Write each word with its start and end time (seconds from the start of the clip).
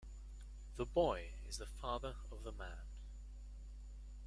The 0.77 0.85
boy 0.87 1.27
is 1.47 1.59
the 1.59 1.67
father 1.67 2.15
of 2.31 2.41
the 2.43 2.51
man. 2.51 2.79